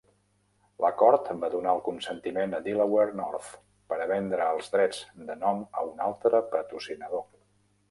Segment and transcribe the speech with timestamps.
[0.85, 3.53] L'acord va donar el consentiment a Delaware North
[3.93, 7.27] per a vendre els drets de nom a un altre patrocinador.